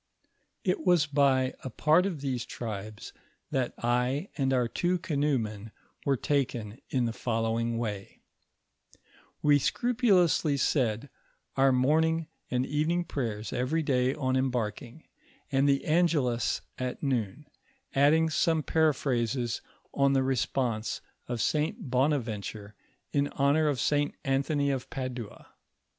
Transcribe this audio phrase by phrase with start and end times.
[0.63, 3.73] It was by a part of these tribes 8 lU KABSAimB OF FATHKB IIKNinCPIlf that
[3.85, 5.71] I and our two canoemen
[6.07, 8.21] were taken in the following way:—
[9.43, 11.09] We Bcrupulonsly enid
[11.55, 15.07] our morning and evening prayers every day on embarking,
[15.51, 17.45] and the Angelns at noon,
[17.93, 19.61] adding some paraphrases
[19.93, 21.91] on the Response of St.
[21.91, 22.73] Bonaventure
[23.11, 24.15] in honor of St.
[24.23, 25.49] Anthony of Padua.